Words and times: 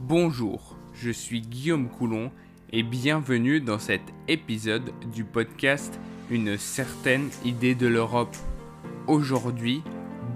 Bonjour, 0.00 0.76
je 0.92 1.10
suis 1.10 1.40
Guillaume 1.40 1.88
Coulon 1.88 2.30
et 2.70 2.82
bienvenue 2.82 3.62
dans 3.62 3.78
cet 3.78 4.02
épisode 4.28 4.92
du 5.10 5.24
podcast 5.24 5.98
Une 6.30 6.58
certaine 6.58 7.30
idée 7.46 7.74
de 7.74 7.86
l'Europe. 7.86 8.36
Aujourd'hui, 9.06 9.82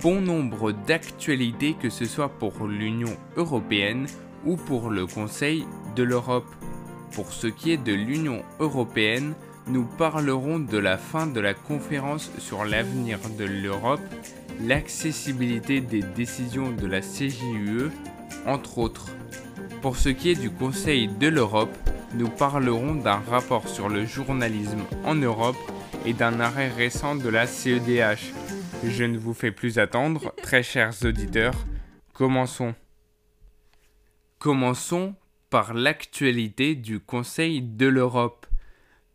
bon 0.01 0.23
nombre 0.23 0.73
d'actualités 0.73 1.75
que 1.75 1.91
ce 1.91 2.07
soit 2.07 2.31
pour 2.31 2.67
l'Union 2.67 3.15
européenne 3.37 4.07
ou 4.47 4.57
pour 4.57 4.89
le 4.89 5.07
Conseil 5.07 5.67
de 5.95 6.05
l'Europe. 6.05 6.49
Pour 7.13 7.31
ce 7.31 7.47
qui 7.47 7.71
est 7.71 7.85
de 7.85 7.93
l'Union 7.93 8.43
européenne, 8.61 9.35
nous 9.67 9.85
parlerons 9.85 10.59
de 10.59 10.79
la 10.79 10.97
fin 10.97 11.27
de 11.27 11.39
la 11.39 11.53
conférence 11.53 12.31
sur 12.39 12.65
l'avenir 12.65 13.19
de 13.39 13.45
l'Europe, 13.45 14.01
l'accessibilité 14.63 15.83
des 15.83 16.03
décisions 16.03 16.73
de 16.73 16.87
la 16.87 17.03
CJUE, 17.03 17.91
entre 18.47 18.79
autres. 18.79 19.11
Pour 19.83 19.97
ce 19.97 20.11
qui 20.11 20.31
est 20.31 20.41
du 20.41 20.51
Conseil 20.51 21.09
de 21.09 21.27
l'Europe, 21.29 21.75
nous 22.13 22.29
parlerons 22.29 22.95
d'un 22.97 23.21
rapport 23.31 23.67
sur 23.67 23.89
le 23.89 24.05
journalisme 24.05 24.83
en 25.05 25.15
Europe 25.15 25.57
et 26.05 26.13
d'un 26.13 26.39
arrêt 26.39 26.69
récent 26.69 27.15
de 27.15 27.31
la 27.31 27.47
CEDH. 27.47 28.35
Je 28.85 29.05
ne 29.05 29.17
vous 29.17 29.33
fais 29.33 29.51
plus 29.51 29.79
attendre, 29.79 30.35
très 30.43 30.63
chers 30.63 31.03
auditeurs, 31.03 31.55
commençons. 32.13 32.75
Commençons 34.39 35.15
par 35.49 35.73
l'actualité 35.73 36.75
du 36.75 37.01
Conseil 37.01 37.63
de 37.63 37.87
l'Europe. 37.87 38.47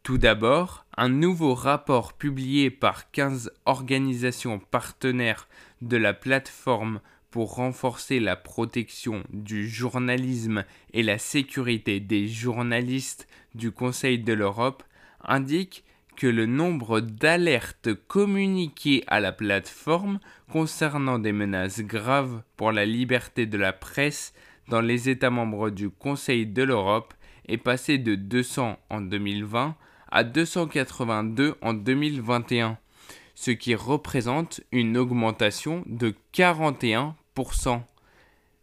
Tout 0.02 0.18
d'abord, 0.18 0.88
un 0.98 1.10
nouveau 1.10 1.54
rapport 1.54 2.14
publié 2.14 2.72
par 2.72 3.12
15 3.12 3.52
organisations 3.66 4.58
partenaires 4.58 5.48
de 5.84 5.98
la 5.98 6.14
plateforme 6.14 7.02
pour 7.36 7.56
renforcer 7.56 8.22
la 8.22 8.38
protection 8.38 9.22
du 9.30 9.68
journalisme 9.68 10.64
et 10.94 11.04
la 11.04 11.18
sécurité 11.18 12.00
des 12.00 12.30
journalistes 12.30 13.28
du 13.56 13.74
Conseil 13.74 14.20
de 14.20 14.32
l'Europe 14.32 14.84
indique 15.22 15.84
que 16.16 16.28
le 16.28 16.46
nombre 16.46 17.02
d'alertes 17.02 17.94
communiquées 18.08 19.04
à 19.08 19.20
la 19.20 19.34
plateforme 19.34 20.22
concernant 20.50 21.20
des 21.20 21.34
menaces 21.34 21.82
graves 21.82 22.42
pour 22.56 22.72
la 22.72 22.86
liberté 22.86 23.46
de 23.46 23.58
la 23.58 23.74
presse 23.74 24.34
dans 24.70 24.80
les 24.80 25.10
États 25.10 25.30
membres 25.30 25.72
du 25.72 25.90
Conseil 25.90 26.46
de 26.46 26.64
l'Europe 26.64 27.14
est 27.50 27.58
passé 27.58 27.98
de 27.98 28.16
200 28.16 28.80
en 28.90 29.02
2020 29.02 29.76
à 30.10 30.24
282 30.24 31.56
en 31.62 31.74
2021, 31.74 32.78
ce 33.34 33.52
qui 33.52 33.76
représente 33.76 34.62
une 34.72 34.96
augmentation 34.96 35.84
de 35.86 36.14
41%. 36.34 37.16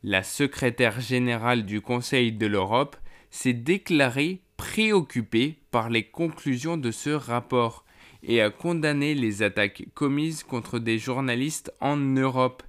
La 0.03 0.23
secrétaire 0.23 1.01
générale 1.01 1.67
du 1.67 1.81
Conseil 1.83 2.33
de 2.33 2.47
l'Europe 2.47 2.97
s'est 3.31 3.53
déclarée 3.53 4.41
préoccupée 4.56 5.59
par 5.70 5.91
les 5.91 6.05
conclusions 6.05 6.79
de 6.79 6.91
ce 6.91 7.11
rapport 7.11 7.84
et 8.23 8.41
a 8.41 8.51
condamné 8.51 9.14
les 9.14 9.42
attaques 9.42 9.84
commises 9.95 10.42
contre 10.42 10.79
des 10.79 10.98
journalistes 10.98 11.73
en 11.81 11.97
Europe. 11.97 12.62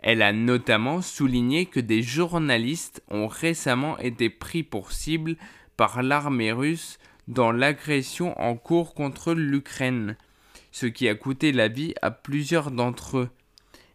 Elle 0.00 0.22
a 0.22 0.32
notamment 0.32 1.02
souligné 1.02 1.66
que 1.66 1.80
des 1.80 2.02
journalistes 2.02 3.02
ont 3.10 3.28
récemment 3.28 3.98
été 3.98 4.30
pris 4.30 4.62
pour 4.62 4.92
cible 4.92 5.36
par 5.76 6.02
l'armée 6.02 6.52
russe 6.52 6.98
dans 7.28 7.52
l'agression 7.52 8.38
en 8.40 8.56
cours 8.56 8.94
contre 8.94 9.34
l'Ukraine, 9.34 10.16
ce 10.70 10.86
qui 10.86 11.08
a 11.08 11.14
coûté 11.14 11.52
la 11.52 11.68
vie 11.68 11.94
à 12.00 12.10
plusieurs 12.10 12.70
d'entre 12.70 13.18
eux. 13.18 13.30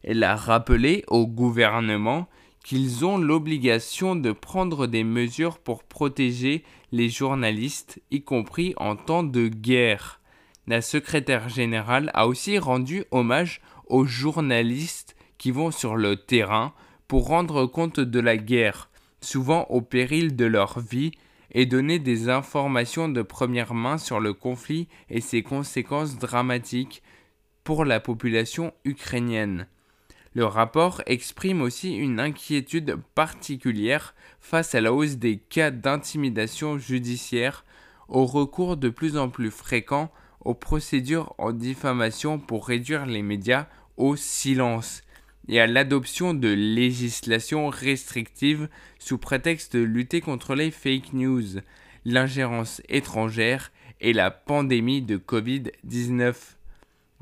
Elle 0.03 0.23
a 0.23 0.35
rappelé 0.35 1.03
au 1.07 1.27
gouvernement 1.27 2.27
qu'ils 2.63 3.05
ont 3.05 3.17
l'obligation 3.17 4.15
de 4.15 4.31
prendre 4.31 4.87
des 4.87 5.03
mesures 5.03 5.57
pour 5.57 5.83
protéger 5.83 6.63
les 6.91 7.09
journalistes, 7.09 8.01
y 8.11 8.23
compris 8.23 8.73
en 8.77 8.95
temps 8.95 9.23
de 9.23 9.47
guerre. 9.47 10.19
La 10.67 10.81
secrétaire 10.81 11.47
générale 11.47 12.11
a 12.13 12.27
aussi 12.27 12.59
rendu 12.59 13.05
hommage 13.11 13.61
aux 13.87 14.05
journalistes 14.05 15.15
qui 15.37 15.51
vont 15.51 15.71
sur 15.71 15.95
le 15.95 16.17
terrain 16.17 16.73
pour 17.07 17.27
rendre 17.27 17.65
compte 17.65 18.01
de 18.01 18.19
la 18.19 18.35
guerre, 18.35 18.89
souvent 19.21 19.65
au 19.69 19.81
péril 19.81 20.35
de 20.35 20.45
leur 20.45 20.79
vie 20.79 21.11
et 21.51 21.65
donner 21.65 21.99
des 21.99 22.27
informations 22.27 23.07
de 23.07 23.21
première 23.21 23.73
main 23.73 23.97
sur 23.97 24.19
le 24.19 24.33
conflit 24.33 24.87
et 25.09 25.21
ses 25.21 25.41
conséquences 25.41 26.17
dramatiques 26.17 27.01
pour 27.63 27.85
la 27.85 27.99
population 27.99 28.73
ukrainienne. 28.83 29.67
Le 30.33 30.45
rapport 30.45 31.01
exprime 31.05 31.61
aussi 31.61 31.95
une 31.95 32.19
inquiétude 32.19 32.97
particulière 33.15 34.13
face 34.39 34.75
à 34.75 34.81
la 34.81 34.93
hausse 34.93 35.15
des 35.15 35.37
cas 35.37 35.71
d'intimidation 35.71 36.77
judiciaire, 36.77 37.65
au 38.07 38.25
recours 38.25 38.77
de 38.77 38.89
plus 38.89 39.17
en 39.17 39.29
plus 39.29 39.51
fréquent 39.51 40.11
aux 40.41 40.53
procédures 40.53 41.33
en 41.37 41.51
diffamation 41.51 42.39
pour 42.39 42.67
réduire 42.67 43.05
les 43.05 43.21
médias 43.21 43.67
au 43.97 44.15
silence 44.15 45.01
et 45.49 45.59
à 45.59 45.67
l'adoption 45.67 46.33
de 46.33 46.49
législations 46.49 47.69
restrictives 47.69 48.69
sous 48.99 49.17
prétexte 49.17 49.75
de 49.75 49.81
lutter 49.83 50.21
contre 50.21 50.55
les 50.55 50.71
fake 50.71 51.13
news, 51.13 51.61
l'ingérence 52.05 52.81
étrangère 52.89 53.71
et 54.01 54.13
la 54.13 54.29
pandémie 54.29 55.01
de 55.01 55.17
Covid-19. 55.17 56.35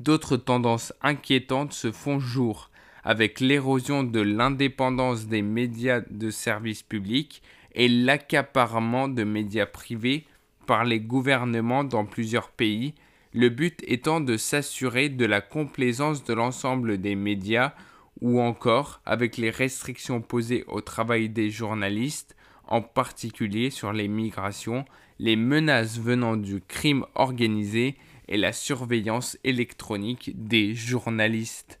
D'autres 0.00 0.36
tendances 0.36 0.92
inquiétantes 1.02 1.72
se 1.72 1.90
font 1.92 2.18
jour, 2.18 2.70
avec 3.06 3.38
l'érosion 3.38 4.02
de 4.02 4.20
l'indépendance 4.20 5.28
des 5.28 5.40
médias 5.40 6.00
de 6.10 6.28
service 6.28 6.82
public 6.82 7.40
et 7.72 7.86
l'accaparement 7.86 9.06
de 9.06 9.22
médias 9.22 9.64
privés 9.64 10.26
par 10.66 10.84
les 10.84 10.98
gouvernements 10.98 11.84
dans 11.84 12.04
plusieurs 12.04 12.50
pays, 12.50 12.94
le 13.32 13.48
but 13.48 13.80
étant 13.86 14.20
de 14.20 14.36
s'assurer 14.36 15.08
de 15.08 15.24
la 15.24 15.40
complaisance 15.40 16.24
de 16.24 16.34
l'ensemble 16.34 16.98
des 16.98 17.14
médias 17.14 17.74
ou 18.22 18.40
encore 18.40 19.00
avec 19.06 19.36
les 19.36 19.50
restrictions 19.50 20.20
posées 20.20 20.64
au 20.66 20.80
travail 20.80 21.28
des 21.28 21.48
journalistes, 21.48 22.34
en 22.66 22.82
particulier 22.82 23.70
sur 23.70 23.92
les 23.92 24.08
migrations, 24.08 24.84
les 25.20 25.36
menaces 25.36 26.00
venant 26.00 26.36
du 26.36 26.60
crime 26.60 27.06
organisé 27.14 27.94
et 28.26 28.36
la 28.36 28.52
surveillance 28.52 29.38
électronique 29.44 30.32
des 30.34 30.74
journalistes. 30.74 31.78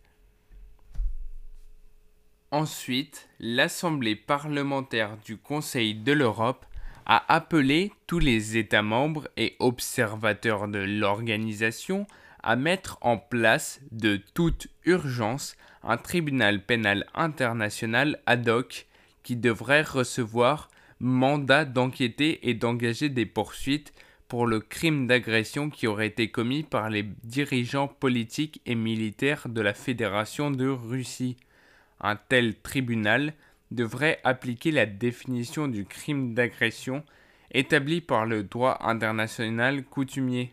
Ensuite, 2.56 3.28
l'Assemblée 3.38 4.16
parlementaire 4.16 5.18
du 5.26 5.36
Conseil 5.36 5.94
de 5.94 6.12
l'Europe 6.12 6.64
a 7.04 7.22
appelé 7.30 7.92
tous 8.06 8.18
les 8.18 8.56
États 8.56 8.80
membres 8.80 9.28
et 9.36 9.56
observateurs 9.58 10.66
de 10.66 10.78
l'organisation 10.78 12.06
à 12.42 12.56
mettre 12.56 12.96
en 13.02 13.18
place 13.18 13.80
de 13.92 14.18
toute 14.32 14.68
urgence 14.86 15.58
un 15.82 15.98
tribunal 15.98 16.64
pénal 16.64 17.04
international 17.12 18.22
ad 18.24 18.48
hoc 18.48 18.86
qui 19.22 19.36
devrait 19.36 19.82
recevoir 19.82 20.70
mandat 20.98 21.66
d'enquêter 21.66 22.48
et 22.48 22.54
d'engager 22.54 23.10
des 23.10 23.26
poursuites 23.26 23.92
pour 24.28 24.46
le 24.46 24.60
crime 24.60 25.06
d'agression 25.06 25.68
qui 25.68 25.86
aurait 25.86 26.06
été 26.06 26.30
commis 26.30 26.62
par 26.62 26.88
les 26.88 27.02
dirigeants 27.22 27.88
politiques 27.88 28.62
et 28.64 28.74
militaires 28.74 29.46
de 29.50 29.60
la 29.60 29.74
Fédération 29.74 30.50
de 30.50 30.68
Russie. 30.68 31.36
Un 32.00 32.16
tel 32.16 32.54
tribunal 32.56 33.34
devrait 33.70 34.20
appliquer 34.24 34.70
la 34.70 34.86
définition 34.86 35.68
du 35.68 35.84
crime 35.84 36.34
d'agression 36.34 37.04
établie 37.50 38.00
par 38.00 38.26
le 38.26 38.42
droit 38.42 38.78
international 38.80 39.84
coutumier. 39.84 40.52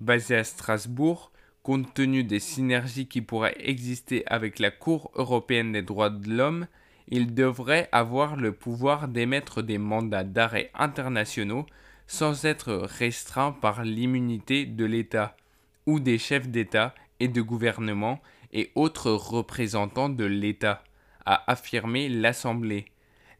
Basé 0.00 0.36
à 0.36 0.44
Strasbourg, 0.44 1.32
compte 1.62 1.94
tenu 1.94 2.24
des 2.24 2.40
synergies 2.40 3.06
qui 3.06 3.22
pourraient 3.22 3.56
exister 3.58 4.24
avec 4.26 4.58
la 4.58 4.70
Cour 4.70 5.10
européenne 5.14 5.72
des 5.72 5.82
droits 5.82 6.10
de 6.10 6.28
l'homme, 6.28 6.66
il 7.08 7.34
devrait 7.34 7.88
avoir 7.92 8.36
le 8.36 8.52
pouvoir 8.52 9.08
d'émettre 9.08 9.62
des 9.62 9.78
mandats 9.78 10.24
d'arrêt 10.24 10.70
internationaux 10.74 11.66
sans 12.06 12.44
être 12.44 12.72
restreint 12.72 13.52
par 13.52 13.84
l'immunité 13.84 14.66
de 14.66 14.84
l'État 14.84 15.36
ou 15.86 16.00
des 16.00 16.18
chefs 16.18 16.48
d'État 16.48 16.94
et 17.20 17.28
de 17.28 17.40
gouvernement 17.40 18.20
et 18.54 18.70
autres 18.74 19.10
représentants 19.10 20.08
de 20.08 20.24
l'État, 20.24 20.82
a 21.26 21.50
affirmé 21.50 22.08
l'Assemblée. 22.08 22.86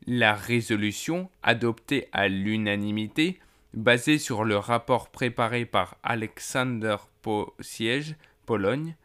La 0.07 0.35
résolution, 0.35 1.31
adoptée 1.43 2.09
à 2.13 2.29
l'unanimité, 2.29 3.39
basé 3.73 4.19
sur 4.19 4.45
le 4.45 4.59
rapport 4.59 5.09
préparé 5.09 5.65
par 5.65 5.97
Alexander 6.03 6.97
Posiege, 7.23 8.17
Pologne, 8.45 8.97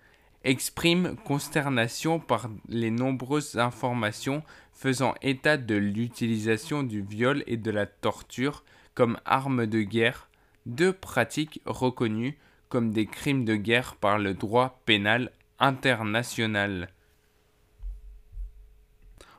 exprime 0.43 1.15
consternation 1.25 2.19
par 2.19 2.49
les 2.67 2.91
nombreuses 2.91 3.57
informations 3.57 4.43
faisant 4.73 5.13
état 5.21 5.57
de 5.57 5.75
l'utilisation 5.75 6.83
du 6.83 7.01
viol 7.01 7.43
et 7.47 7.57
de 7.57 7.71
la 7.71 7.85
torture 7.85 8.63
comme 8.93 9.19
armes 9.25 9.65
de 9.65 9.81
guerre, 9.81 10.29
deux 10.65 10.93
pratiques 10.93 11.61
reconnues 11.65 12.37
comme 12.69 12.91
des 12.91 13.05
crimes 13.05 13.45
de 13.45 13.55
guerre 13.55 13.95
par 13.95 14.19
le 14.19 14.33
droit 14.33 14.81
pénal 14.85 15.31
international. 15.59 16.89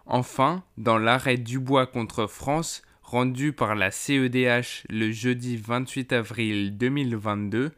Enfin, 0.06 0.64
dans 0.76 0.98
l'arrêt 0.98 1.36
Dubois 1.36 1.86
contre 1.86 2.26
France, 2.26 2.82
rendu 3.02 3.52
par 3.52 3.74
la 3.74 3.90
CEDH 3.90 4.84
le 4.88 5.10
jeudi 5.12 5.56
28 5.56 6.12
avril 6.12 6.76
2022, 6.76 7.72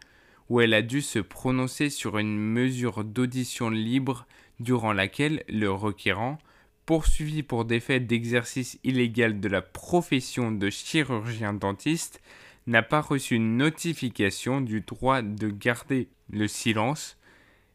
où 0.49 0.61
elle 0.61 0.75
a 0.75 0.83
dû 0.83 1.03
se 1.03 1.19
prononcer 1.19 1.91
sur 1.91 2.19
une 2.19 2.39
mesure 2.39 3.05
d'audition 3.05 3.71
libre 3.71 4.27
durant 4.61 4.93
laquelle 4.93 5.45
le 5.49 5.71
requérant, 5.71 6.39
poursuivi 6.85 7.43
pour 7.43 7.65
des 7.65 7.81
faits 7.81 8.07
d'exercice 8.07 8.79
illégal 8.85 9.41
de 9.41 9.49
la 9.49 9.63
profession 9.63 10.53
de 10.53 10.69
chirurgien 10.69 11.53
dentiste, 11.53 12.21
n'a 12.67 12.83
pas 12.83 13.01
reçu 13.01 13.39
notification 13.39 14.61
du 14.61 14.81
droit 14.81 15.23
de 15.23 15.49
garder 15.49 16.09
le 16.31 16.49
silence 16.49 17.17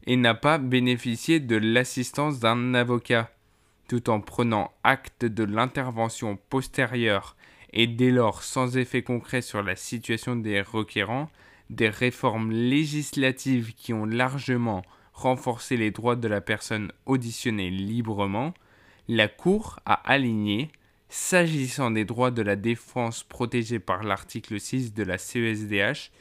et 0.08 0.16
n'a 0.16 0.34
pas 0.34 0.56
bénéficié 0.56 1.38
de 1.38 1.56
l'assistance 1.56 2.40
d'un 2.40 2.72
avocat, 2.72 3.30
tout 3.88 4.08
en 4.08 4.22
prenant 4.22 4.72
acte 4.82 5.26
de 5.26 5.44
l'intervention 5.44 6.38
postérieure 6.48 7.36
et 7.74 7.86
dès 7.86 8.10
lors 8.10 8.42
sans 8.42 8.78
effet 8.78 9.02
concret 9.02 9.42
sur 9.42 9.62
la 9.62 9.76
situation 9.76 10.34
des 10.34 10.62
requérants, 10.62 11.28
des 11.68 11.90
réformes 11.90 12.50
législatives 12.50 13.74
qui 13.74 13.92
ont 13.92 14.06
largement 14.06 14.80
renforcé 15.12 15.76
les 15.76 15.90
droits 15.90 16.16
de 16.16 16.26
la 16.26 16.40
personne 16.40 16.90
auditionnée 17.04 17.68
librement, 17.68 18.54
la 19.08 19.28
Cour 19.28 19.78
a 19.84 19.92
aligné, 20.10 20.70
s'agissant 21.10 21.90
des 21.90 22.06
droits 22.06 22.30
de 22.30 22.40
la 22.40 22.56
défense 22.56 23.24
protégés 23.24 23.78
par 23.78 24.04
l'article 24.04 24.58
6 24.58 24.94
de 24.94 25.02
la 25.02 25.18
CESDH, 25.18 26.12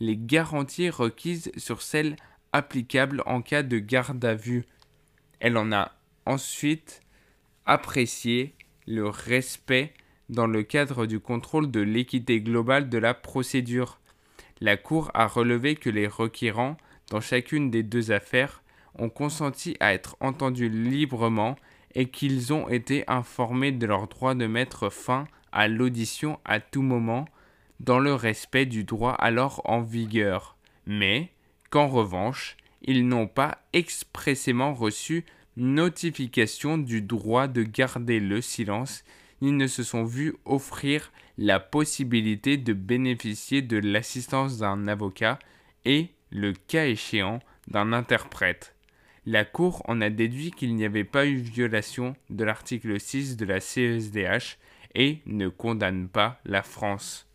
les 0.00 0.16
garanties 0.16 0.90
requises 0.90 1.52
sur 1.56 1.80
celles 1.80 2.16
applicables 2.52 3.22
en 3.26 3.42
cas 3.42 3.62
de 3.62 3.78
garde 3.78 4.24
à 4.24 4.34
vue. 4.34 4.64
Elle 5.40 5.56
en 5.56 5.72
a 5.72 5.92
ensuite 6.24 7.02
apprécié 7.66 8.54
le 8.86 9.08
respect 9.08 9.92
dans 10.28 10.46
le 10.46 10.62
cadre 10.62 11.06
du 11.06 11.20
contrôle 11.20 11.70
de 11.70 11.80
l'équité 11.80 12.40
globale 12.40 12.88
de 12.88 12.98
la 12.98 13.14
procédure. 13.14 14.00
La 14.60 14.76
Cour 14.76 15.10
a 15.14 15.26
relevé 15.26 15.76
que 15.76 15.90
les 15.90 16.06
requérants, 16.06 16.76
dans 17.10 17.20
chacune 17.20 17.70
des 17.70 17.82
deux 17.82 18.10
affaires, 18.10 18.62
ont 18.98 19.10
consenti 19.10 19.76
à 19.80 19.92
être 19.92 20.16
entendus 20.20 20.68
librement 20.68 21.56
et 21.94 22.08
qu'ils 22.08 22.52
ont 22.52 22.68
été 22.68 23.04
informés 23.06 23.72
de 23.72 23.86
leur 23.86 24.08
droit 24.08 24.34
de 24.34 24.46
mettre 24.46 24.90
fin 24.90 25.26
à 25.52 25.68
l'audition 25.68 26.38
à 26.44 26.60
tout 26.60 26.82
moment, 26.82 27.26
dans 27.80 27.98
le 27.98 28.14
respect 28.14 28.66
du 28.66 28.84
droit 28.84 29.12
alors 29.12 29.62
en 29.64 29.80
vigueur, 29.80 30.56
mais 30.86 31.30
qu'en 31.76 31.88
revanche, 31.88 32.56
ils 32.80 33.06
n'ont 33.06 33.26
pas 33.26 33.58
expressément 33.74 34.72
reçu 34.72 35.26
notification 35.58 36.78
du 36.78 37.02
droit 37.02 37.48
de 37.48 37.64
garder 37.64 38.18
le 38.18 38.40
silence 38.40 39.04
ils 39.42 39.58
ne 39.58 39.66
se 39.66 39.82
sont 39.82 40.02
vus 40.02 40.34
offrir 40.46 41.12
la 41.36 41.60
possibilité 41.60 42.56
de 42.56 42.72
bénéficier 42.72 43.60
de 43.60 43.76
l'assistance 43.76 44.56
d'un 44.56 44.88
avocat 44.88 45.38
et, 45.84 46.08
le 46.30 46.54
cas 46.54 46.86
échéant, 46.86 47.40
d'un 47.68 47.92
interprète. 47.92 48.74
La 49.26 49.44
Cour 49.44 49.82
en 49.84 50.00
a 50.00 50.08
déduit 50.08 50.52
qu'il 50.52 50.76
n'y 50.76 50.86
avait 50.86 51.04
pas 51.04 51.26
eu 51.26 51.36
violation 51.36 52.16
de 52.30 52.42
l'article 52.44 52.98
6 52.98 53.36
de 53.36 53.44
la 53.44 53.60
CESDH 53.60 54.56
et 54.94 55.18
ne 55.26 55.48
condamne 55.48 56.08
pas 56.08 56.40
la 56.46 56.62
France. 56.62 57.26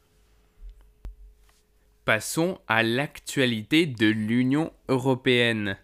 Passons 2.06 2.58
à 2.68 2.82
l'actualité 2.82 3.86
de 3.86 4.08
l'Union 4.08 4.74
européenne. 4.90 5.78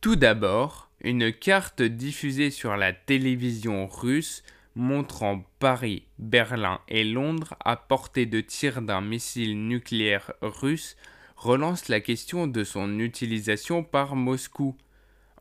Tout 0.00 0.16
d'abord, 0.16 0.90
une 1.02 1.34
carte 1.34 1.82
diffusée 1.82 2.50
sur 2.50 2.78
la 2.78 2.94
télévision 2.94 3.86
russe 3.86 4.42
montrant 4.74 5.44
Paris, 5.58 6.04
Berlin 6.18 6.80
et 6.88 7.04
Londres 7.04 7.56
à 7.62 7.76
portée 7.76 8.24
de 8.24 8.40
tir 8.40 8.80
d'un 8.80 9.02
missile 9.02 9.68
nucléaire 9.68 10.32
russe 10.40 10.96
relance 11.36 11.88
la 11.88 12.00
question 12.00 12.46
de 12.46 12.64
son 12.64 12.98
utilisation 12.98 13.84
par 13.84 14.16
Moscou. 14.16 14.74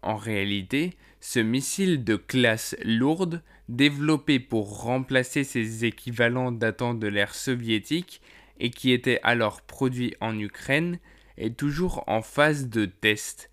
En 0.01 0.17
réalité, 0.17 0.97
ce 1.21 1.39
missile 1.39 2.03
de 2.03 2.17
classe 2.17 2.75
lourde, 2.83 3.41
développé 3.69 4.41
pour 4.41 4.81
remplacer 4.81 5.45
ses 5.45 5.85
équivalents 5.85 6.51
datant 6.51 6.93
de 6.93 7.07
l'ère 7.07 7.35
soviétique 7.35 8.21
et 8.59 8.69
qui 8.69 8.91
était 8.91 9.19
alors 9.23 9.61
produit 9.61 10.15
en 10.21 10.37
Ukraine, 10.37 10.99
est 11.37 11.57
toujours 11.57 12.03
en 12.07 12.21
phase 12.21 12.67
de 12.67 12.85
test. 12.85 13.49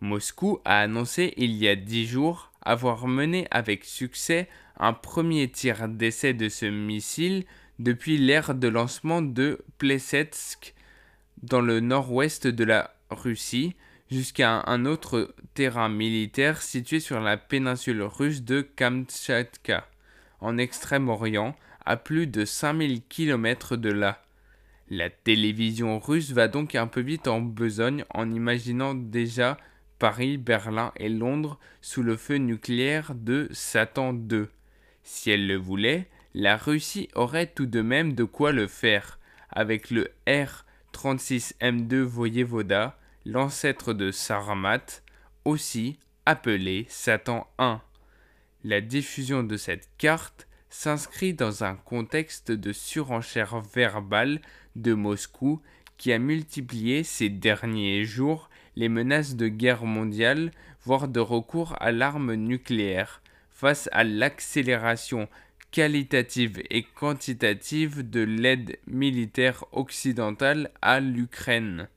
Moscou 0.00 0.60
a 0.64 0.80
annoncé 0.80 1.34
il 1.36 1.52
y 1.52 1.68
a 1.68 1.76
dix 1.76 2.06
jours 2.06 2.52
avoir 2.62 3.06
mené 3.06 3.46
avec 3.50 3.84
succès 3.84 4.48
un 4.78 4.92
premier 4.92 5.50
tir 5.50 5.88
d'essai 5.88 6.34
de 6.34 6.48
ce 6.48 6.66
missile 6.66 7.44
depuis 7.78 8.18
l'ère 8.18 8.54
de 8.54 8.68
lancement 8.68 9.22
de 9.22 9.64
Plesetsk 9.78 10.74
dans 11.42 11.60
le 11.60 11.80
nord-ouest 11.80 12.46
de 12.46 12.64
la 12.64 12.94
Russie 13.10 13.74
jusqu'à 14.10 14.62
un 14.66 14.84
autre 14.84 15.34
terrain 15.54 15.88
militaire 15.88 16.62
situé 16.62 17.00
sur 17.00 17.20
la 17.20 17.36
péninsule 17.36 18.02
russe 18.02 18.42
de 18.42 18.62
Kamtchatka, 18.62 19.88
en 20.40 20.58
Extrême-Orient, 20.58 21.56
à 21.84 21.96
plus 21.96 22.26
de 22.26 22.44
5000 22.44 23.02
km 23.08 23.76
de 23.76 23.90
là. 23.90 24.22
La 24.90 25.10
télévision 25.10 25.98
russe 25.98 26.30
va 26.30 26.48
donc 26.48 26.74
un 26.74 26.86
peu 26.86 27.00
vite 27.00 27.28
en 27.28 27.40
besogne 27.40 28.04
en 28.14 28.30
imaginant 28.30 28.94
déjà 28.94 29.58
Paris, 29.98 30.38
Berlin 30.38 30.92
et 30.96 31.10
Londres 31.10 31.58
sous 31.82 32.02
le 32.02 32.16
feu 32.16 32.36
nucléaire 32.36 33.14
de 33.14 33.48
Satan 33.50 34.14
II. 34.14 34.46
Si 35.02 35.30
elle 35.30 35.46
le 35.46 35.56
voulait, 35.56 36.08
la 36.34 36.56
Russie 36.56 37.08
aurait 37.14 37.48
tout 37.48 37.66
de 37.66 37.82
même 37.82 38.14
de 38.14 38.24
quoi 38.24 38.52
le 38.52 38.66
faire, 38.66 39.18
avec 39.50 39.90
le 39.90 40.08
R-36M2 40.26 41.96
Voyevoda, 41.96 42.98
l'ancêtre 43.26 43.92
de 43.92 44.10
Saramat, 44.10 45.02
aussi 45.44 45.98
appelé 46.24 46.86
Satan 46.88 47.46
I. 47.58 47.76
La 48.64 48.80
diffusion 48.80 49.42
de 49.42 49.56
cette 49.56 49.90
carte 49.98 50.48
s'inscrit 50.70 51.34
dans 51.34 51.64
un 51.64 51.74
contexte 51.74 52.52
de 52.52 52.72
surenchère 52.72 53.60
verbale 53.60 54.40
de 54.80 54.94
Moscou 54.94 55.60
qui 55.96 56.12
a 56.12 56.18
multiplié 56.18 57.02
ces 57.02 57.28
derniers 57.28 58.04
jours 58.04 58.48
les 58.76 58.88
menaces 58.88 59.34
de 59.34 59.48
guerre 59.48 59.84
mondiale, 59.84 60.52
voire 60.84 61.08
de 61.08 61.20
recours 61.20 61.74
à 61.80 61.90
l'arme 61.90 62.34
nucléaire, 62.34 63.20
face 63.50 63.88
à 63.92 64.04
l'accélération 64.04 65.28
qualitative 65.72 66.62
et 66.70 66.84
quantitative 66.84 68.08
de 68.08 68.20
l'aide 68.20 68.78
militaire 68.86 69.64
occidentale 69.72 70.70
à 70.80 71.00
l'Ukraine. 71.00 71.88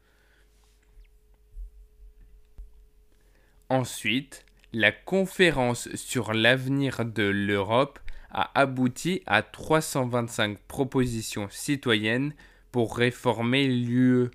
Ensuite, 3.69 4.45
la 4.73 4.91
conférence 4.91 5.93
sur 5.95 6.33
l'avenir 6.33 7.05
de 7.05 7.23
l'Europe 7.23 7.99
a 8.31 8.51
abouti 8.59 9.21
à 9.25 9.43
325 9.43 10.57
propositions 10.67 11.47
citoyennes 11.49 12.33
pour 12.71 12.97
réformer 12.97 13.67
l'UE 13.67 14.29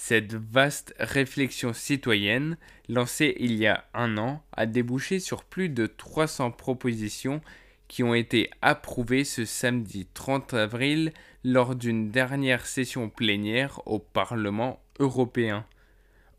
cette 0.00 0.34
vaste 0.34 0.94
réflexion 1.00 1.72
citoyenne, 1.72 2.56
lancée 2.88 3.34
il 3.40 3.54
y 3.56 3.66
a 3.66 3.84
un 3.94 4.16
an, 4.16 4.44
a 4.52 4.64
débouché 4.64 5.18
sur 5.18 5.42
plus 5.42 5.68
de 5.68 5.86
300 5.86 6.52
propositions 6.52 7.40
qui 7.88 8.04
ont 8.04 8.14
été 8.14 8.48
approuvées 8.62 9.24
ce 9.24 9.44
samedi 9.44 10.06
30 10.14 10.54
avril 10.54 11.12
lors 11.42 11.74
d'une 11.74 12.12
dernière 12.12 12.64
session 12.66 13.08
plénière 13.08 13.80
au 13.86 13.98
Parlement 13.98 14.80
européen. 15.00 15.66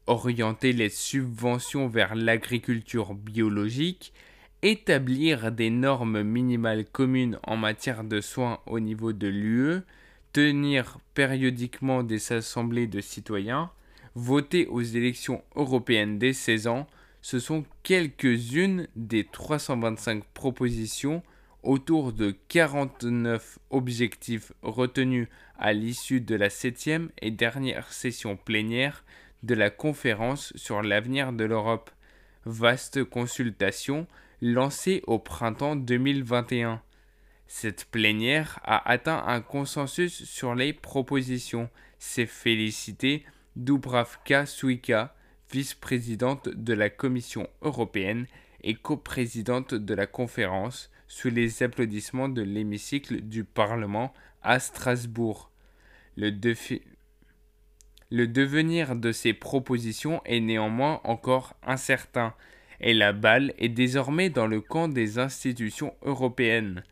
Orienter 0.07 0.71
les 0.71 0.89
subventions 0.89 1.89
vers 1.89 2.15
l'agriculture 2.15 3.13
biologique, 3.13 4.13
établir 4.61 5.51
des 5.51 5.69
normes 5.69 6.23
minimales 6.23 6.85
communes 6.85 7.39
en 7.43 7.57
matière 7.57 8.05
de 8.05 8.21
soins 8.21 8.61
au 8.67 8.79
niveau 8.79 9.11
de 9.11 9.27
l'UE, 9.27 9.81
tenir 10.33 10.99
périodiquement 11.13 12.03
des 12.03 12.31
assemblées 12.33 12.87
de 12.87 13.01
citoyens, 13.01 13.71
voter 14.15 14.67
aux 14.67 14.81
élections 14.81 15.43
européennes 15.55 16.19
dès 16.19 16.33
16 16.33 16.67
ans, 16.67 16.87
ce 17.21 17.39
sont 17.39 17.65
quelques-unes 17.83 18.87
des 18.95 19.23
325 19.25 20.23
propositions 20.33 21.21
autour 21.63 22.13
de 22.13 22.35
49 22.47 23.59
objectifs 23.69 24.53
retenus 24.61 25.27
à 25.57 25.73
l'issue 25.73 26.21
de 26.21 26.35
la 26.35 26.49
septième 26.49 27.09
et 27.21 27.31
dernière 27.31 27.91
session 27.91 28.37
plénière 28.37 29.03
de 29.43 29.55
la 29.55 29.69
conférence 29.69 30.53
sur 30.55 30.81
l'avenir 30.81 31.33
de 31.33 31.43
l'Europe. 31.43 31.91
Vaste 32.45 33.03
consultation 33.03 34.07
lancée 34.41 35.03
au 35.07 35.19
printemps 35.19 35.75
2021. 35.75 36.81
Cette 37.51 37.85
plénière 37.85 38.59
a 38.63 38.87
atteint 38.87 39.23
un 39.25 39.41
consensus 39.41 40.23
sur 40.23 40.53
les 40.53 40.71
propositions. 40.71 41.67
C'est 41.97 42.27
félicité 42.27 43.25
Dubravka 43.55 44.45
Suika, 44.45 45.15
vice-présidente 45.51 46.47
de 46.47 46.73
la 46.75 46.91
Commission 46.91 47.49
européenne 47.63 48.27
et 48.61 48.75
coprésidente 48.75 49.73
de 49.73 49.93
la 49.95 50.05
conférence, 50.05 50.91
sous 51.07 51.31
les 51.31 51.63
applaudissements 51.63 52.29
de 52.29 52.43
l'hémicycle 52.43 53.21
du 53.21 53.43
Parlement 53.43 54.13
à 54.43 54.59
Strasbourg. 54.59 55.49
Le, 56.17 56.29
le 58.11 58.27
devenir 58.27 58.95
de 58.95 59.11
ces 59.11 59.33
propositions 59.33 60.21
est 60.23 60.39
néanmoins 60.39 61.01
encore 61.03 61.55
incertain, 61.63 62.35
et 62.79 62.93
la 62.93 63.11
balle 63.11 63.55
est 63.57 63.69
désormais 63.69 64.29
dans 64.29 64.47
le 64.47 64.61
camp 64.61 64.87
des 64.87 65.17
institutions 65.17 65.95
européennes. 66.03 66.83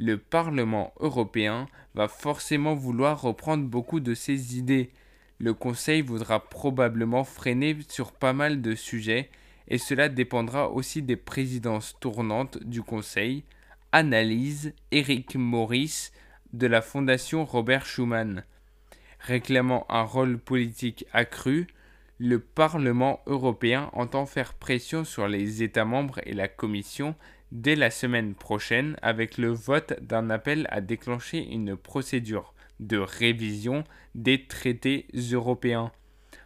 Le 0.00 0.16
Parlement 0.16 0.94
européen 1.00 1.66
va 1.96 2.06
forcément 2.06 2.76
vouloir 2.76 3.20
reprendre 3.20 3.64
beaucoup 3.64 3.98
de 3.98 4.14
ses 4.14 4.56
idées. 4.56 4.92
Le 5.40 5.54
Conseil 5.54 6.02
voudra 6.02 6.38
probablement 6.38 7.24
freiner 7.24 7.76
sur 7.88 8.12
pas 8.12 8.32
mal 8.32 8.62
de 8.62 8.76
sujets, 8.76 9.28
et 9.66 9.76
cela 9.76 10.08
dépendra 10.08 10.70
aussi 10.70 11.02
des 11.02 11.16
présidences 11.16 11.96
tournantes 11.98 12.62
du 12.62 12.80
Conseil, 12.80 13.42
analyse 13.90 14.72
Eric 14.92 15.34
Maurice 15.34 16.12
de 16.52 16.68
la 16.68 16.80
Fondation 16.80 17.44
Robert 17.44 17.84
Schuman. 17.84 18.44
Réclamant 19.18 19.84
un 19.88 20.02
rôle 20.02 20.38
politique 20.38 21.06
accru, 21.12 21.66
le 22.20 22.38
Parlement 22.38 23.20
européen 23.26 23.90
entend 23.94 24.26
faire 24.26 24.54
pression 24.54 25.02
sur 25.02 25.26
les 25.26 25.64
États 25.64 25.84
membres 25.84 26.20
et 26.22 26.34
la 26.34 26.46
Commission 26.46 27.16
dès 27.52 27.76
la 27.76 27.90
semaine 27.90 28.34
prochaine 28.34 28.96
avec 29.02 29.38
le 29.38 29.48
vote 29.48 29.94
d'un 30.02 30.30
appel 30.30 30.66
à 30.70 30.80
déclencher 30.80 31.38
une 31.38 31.76
procédure 31.76 32.54
de 32.80 32.98
révision 32.98 33.84
des 34.14 34.46
traités 34.46 35.06
européens. 35.32 35.92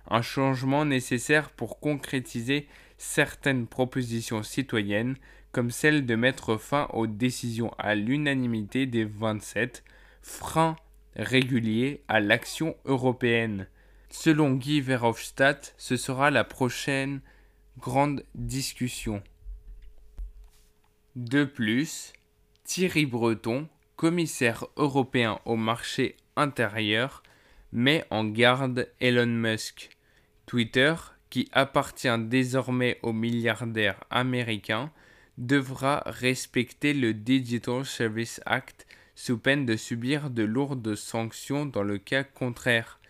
Un 0.08 0.22
changement 0.22 0.84
nécessaire 0.84 1.50
pour 1.50 1.80
concrétiser 1.80 2.66
certaines 2.98 3.66
propositions 3.66 4.42
citoyennes 4.42 5.16
comme 5.52 5.70
celle 5.70 6.06
de 6.06 6.14
mettre 6.14 6.56
fin 6.56 6.88
aux 6.92 7.06
décisions 7.06 7.72
à 7.78 7.94
l'unanimité 7.94 8.86
des 8.86 9.04
27, 9.04 9.84
frein 10.22 10.76
régulier 11.14 12.02
à 12.08 12.20
l'action 12.20 12.74
européenne. 12.86 13.66
Selon 14.08 14.54
Guy 14.54 14.80
Verhofstadt, 14.80 15.74
ce 15.76 15.96
sera 15.96 16.30
la 16.30 16.44
prochaine 16.44 17.20
grande 17.78 18.24
discussion. 18.34 19.22
De 21.16 21.44
plus, 21.44 22.14
Thierry 22.64 23.04
Breton, 23.04 23.68
commissaire 23.96 24.64
européen 24.78 25.40
au 25.44 25.56
marché 25.56 26.16
intérieur, 26.36 27.22
met 27.70 28.06
en 28.08 28.24
garde 28.24 28.88
Elon 28.98 29.26
Musk. 29.26 29.90
Twitter, 30.46 30.94
qui 31.28 31.50
appartient 31.52 32.18
désormais 32.18 32.98
aux 33.02 33.12
milliardaires 33.12 34.02
américains, 34.08 34.90
devra 35.36 36.02
respecter 36.06 36.94
le 36.94 37.12
Digital 37.12 37.84
Service 37.84 38.40
Act 38.46 38.86
sous 39.14 39.36
peine 39.36 39.66
de 39.66 39.76
subir 39.76 40.30
de 40.30 40.44
lourdes 40.44 40.94
sanctions 40.94 41.66
dans 41.66 41.82
le 41.82 41.98
cas 41.98 42.24
contraire. 42.24 43.00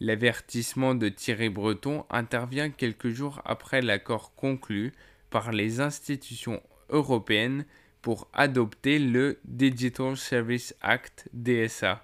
L'avertissement 0.00 0.96
de 0.96 1.08
Thierry 1.08 1.50
Breton 1.50 2.04
intervient 2.10 2.70
quelques 2.70 3.10
jours 3.10 3.40
après 3.44 3.80
l'accord 3.80 4.34
conclu 4.34 4.92
par 5.30 5.52
les 5.52 5.78
institutions 5.78 6.60
européennes 6.90 7.64
pour 8.02 8.28
adopter 8.32 8.98
le 8.98 9.38
Digital 9.44 10.16
Service 10.16 10.74
Act 10.80 11.28
DSA, 11.32 12.02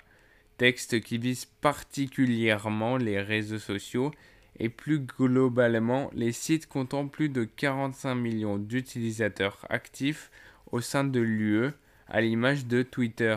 texte 0.59 1.01
qui 1.01 1.19
vise 1.19 1.45
particulièrement 1.45 2.97
les 2.97 3.21
réseaux 3.21 3.59
sociaux 3.59 4.13
et 4.59 4.69
plus 4.69 5.01
globalement 5.01 6.11
les 6.15 6.33
sites 6.33 6.69
comptant 6.69 7.09
plus 7.09 7.29
de 7.29 7.45
45 7.45 8.15
millions 8.15 8.59
d'utilisateurs 8.59 9.67
actifs 9.69 10.31
au 10.71 10.81
sein 10.81 11.05
de 11.05 11.21
l'UE, 11.21 11.71
à 12.09 12.21
l'image 12.21 12.67
de 12.67 12.83
Twitter. 12.83 13.37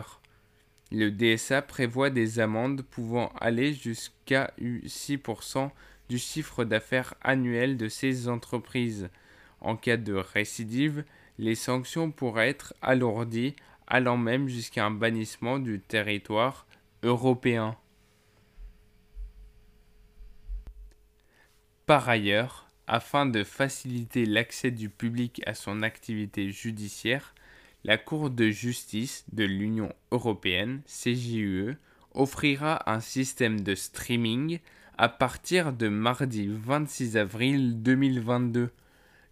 Le 0.90 1.10
DSA 1.10 1.62
prévoit 1.62 2.10
des 2.10 2.40
amendes 2.40 2.82
pouvant 2.82 3.32
aller 3.40 3.74
jusqu'à 3.74 4.52
6% 4.60 5.70
du 6.08 6.18
chiffre 6.18 6.64
d'affaires 6.64 7.14
annuel 7.22 7.76
de 7.76 7.88
ces 7.88 8.28
entreprises. 8.28 9.08
En 9.60 9.76
cas 9.76 9.96
de 9.96 10.14
récidive, 10.14 11.04
les 11.38 11.54
sanctions 11.54 12.10
pourraient 12.10 12.48
être 12.48 12.74
alourdies, 12.82 13.54
allant 13.86 14.16
même 14.16 14.48
jusqu'à 14.48 14.84
un 14.84 14.90
bannissement 14.90 15.58
du 15.58 15.80
territoire 15.80 16.66
européen. 17.02 17.76
Par 21.86 22.08
ailleurs, 22.08 22.68
afin 22.86 23.24
de 23.26 23.44
faciliter 23.44 24.26
l'accès 24.26 24.70
du 24.70 24.90
public 24.90 25.40
à 25.46 25.54
son 25.54 25.82
activité 25.82 26.50
judiciaire, 26.50 27.34
la 27.84 27.96
Cour 27.96 28.30
de 28.30 28.50
justice 28.50 29.24
de 29.32 29.44
l'Union 29.44 29.92
européenne, 30.10 30.82
CJUE, 30.86 31.76
offrira 32.12 32.90
un 32.90 33.00
système 33.00 33.60
de 33.60 33.74
streaming 33.74 34.58
à 34.98 35.08
partir 35.08 35.72
de 35.72 35.88
mardi 35.88 36.48
26 36.48 37.16
avril 37.16 37.82
2022. 37.82 38.70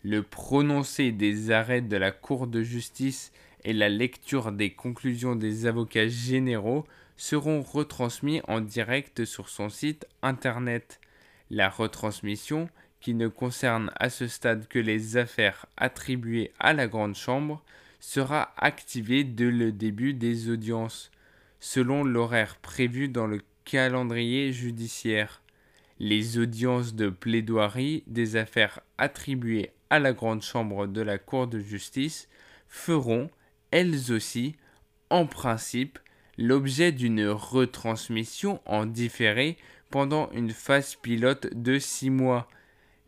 Le 0.02 0.22
prononcé 0.22 1.12
des 1.12 1.50
arrêts 1.50 1.80
de 1.80 1.96
la 1.96 2.12
Cour 2.12 2.46
de 2.46 2.62
justice 2.62 3.32
et 3.64 3.72
la 3.72 3.88
lecture 3.88 4.52
des 4.52 4.70
conclusions 4.70 5.34
des 5.34 5.66
avocats 5.66 6.08
généraux 6.08 6.84
seront 7.16 7.62
retransmis 7.62 8.40
en 8.46 8.60
direct 8.60 9.24
sur 9.24 9.48
son 9.48 9.68
site 9.68 10.06
internet. 10.22 11.00
La 11.50 11.68
retransmission, 11.68 12.68
qui 13.00 13.14
ne 13.14 13.28
concerne 13.28 13.90
à 13.98 14.10
ce 14.10 14.26
stade 14.26 14.68
que 14.68 14.78
les 14.78 15.16
affaires 15.16 15.66
attribuées 15.76 16.52
à 16.58 16.72
la 16.72 16.86
Grande 16.86 17.14
Chambre, 17.14 17.62
sera 18.00 18.52
activée 18.56 19.24
dès 19.24 19.50
le 19.50 19.72
début 19.72 20.14
des 20.14 20.50
audiences, 20.50 21.10
selon 21.58 22.04
l'horaire 22.04 22.56
prévu 22.56 23.08
dans 23.08 23.26
le 23.26 23.40
calendrier 23.64 24.52
judiciaire. 24.52 25.42
Les 25.98 26.38
audiences 26.38 26.94
de 26.94 27.08
plaidoirie 27.08 28.04
des 28.06 28.36
affaires 28.36 28.80
attribuées 28.98 29.70
à 29.90 29.98
la 29.98 30.12
Grande 30.12 30.42
Chambre 30.42 30.86
de 30.86 31.00
la 31.00 31.18
Cour 31.18 31.46
de 31.46 31.58
justice 31.58 32.28
feront, 32.68 33.30
elles 33.70 34.12
aussi, 34.12 34.56
en 35.10 35.26
principe, 35.26 35.98
l'objet 36.38 36.92
d'une 36.92 37.28
retransmission 37.28 38.60
en 38.66 38.86
différé 38.86 39.56
pendant 39.90 40.30
une 40.32 40.50
phase 40.50 40.96
pilote 40.96 41.48
de 41.54 41.78
6 41.78 42.10
mois. 42.10 42.48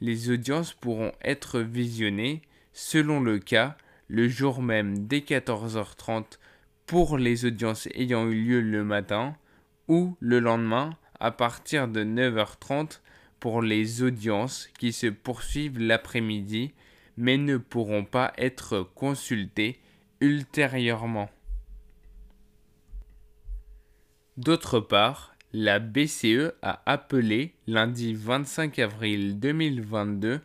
Les 0.00 0.30
audiences 0.30 0.73
pourront 0.73 1.12
être 1.23 1.61
visionnées, 1.61 2.42
selon 2.73 3.20
le 3.20 3.38
cas, 3.38 3.76
le 4.08 4.28
jour 4.28 4.62
même 4.62 5.06
dès 5.06 5.18
14h30 5.18 6.38
pour 6.87 7.18
les 7.18 7.44
audiences 7.44 7.87
ayant 7.94 8.26
eu 8.26 8.35
lieu 8.35 8.61
le 8.61 8.85
matin 8.85 9.37
ou 9.88 10.16
le 10.20 10.38
lendemain 10.40 10.97
à 11.20 11.30
partir 11.30 11.88
de 11.88 12.02
9h30 12.04 13.00
pour 13.40 13.62
les 13.62 14.02
audiences 14.02 14.68
qui 14.78 14.92
se 14.92 15.07
poursuivent 15.07 15.78
l'après-midi 15.78 16.73
mais 17.16 17.37
ne 17.37 17.57
pourront 17.57 18.04
pas 18.04 18.33
être 18.38 18.88
consultées 18.95 19.80
ultérieurement. 20.21 21.28
D'autre 24.37 24.78
part, 24.78 25.35
la 25.52 25.78
BCE 25.80 26.52
a 26.62 26.83
appelé 26.87 27.54
lundi 27.66 28.14
25 28.14 28.78
avril 28.78 29.40
2022 29.40 30.40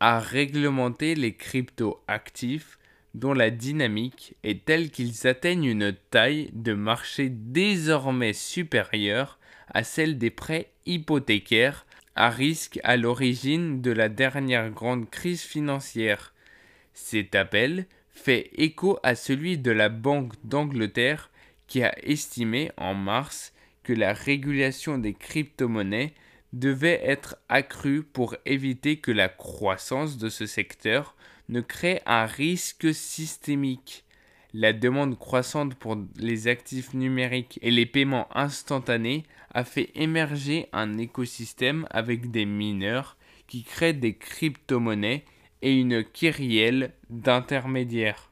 à 0.00 0.20
réglementer 0.20 1.14
les 1.14 1.34
crypto-actifs 1.34 2.78
dont 3.14 3.32
la 3.32 3.50
dynamique 3.50 4.36
est 4.42 4.64
telle 4.64 4.90
qu'ils 4.90 5.26
atteignent 5.26 5.64
une 5.64 5.94
taille 6.10 6.50
de 6.52 6.74
marché 6.74 7.28
désormais 7.30 8.34
supérieure 8.34 9.38
à 9.68 9.84
celle 9.84 10.18
des 10.18 10.30
prêts 10.30 10.70
hypothécaires 10.84 11.85
à 12.16 12.30
risque 12.30 12.80
à 12.82 12.96
l'origine 12.96 13.82
de 13.82 13.92
la 13.92 14.08
dernière 14.08 14.70
grande 14.70 15.08
crise 15.08 15.42
financière. 15.42 16.32
Cet 16.94 17.34
appel 17.34 17.86
fait 18.10 18.50
écho 18.54 18.98
à 19.02 19.14
celui 19.14 19.58
de 19.58 19.70
la 19.70 19.90
Banque 19.90 20.32
d'Angleterre 20.42 21.30
qui 21.66 21.82
a 21.82 21.94
estimé 22.02 22.72
en 22.76 22.94
mars 22.94 23.52
que 23.82 23.92
la 23.92 24.14
régulation 24.14 24.98
des 24.98 25.12
crypto-monnaies 25.12 26.14
devait 26.52 27.00
être 27.04 27.36
accrue 27.48 28.02
pour 28.02 28.34
éviter 28.46 28.96
que 28.96 29.12
la 29.12 29.28
croissance 29.28 30.16
de 30.16 30.28
ce 30.30 30.46
secteur 30.46 31.14
ne 31.48 31.60
crée 31.60 32.00
un 32.06 32.24
risque 32.24 32.94
systémique. 32.94 34.04
La 34.54 34.72
demande 34.72 35.18
croissante 35.18 35.74
pour 35.74 35.98
les 36.16 36.48
actifs 36.48 36.94
numériques 36.94 37.58
et 37.60 37.70
les 37.70 37.84
paiements 37.84 38.28
instantanés 38.34 39.24
a 39.52 39.64
fait 39.64 39.90
émerger 39.94 40.68
un 40.72 40.98
écosystème 40.98 41.86
avec 41.90 42.30
des 42.30 42.46
mineurs 42.46 43.16
qui 43.46 43.62
créent 43.62 43.92
des 43.92 44.16
crypto-monnaies 44.16 45.24
et 45.62 45.74
une 45.74 46.04
kyrielle 46.04 46.92
d'intermédiaires. 47.10 48.30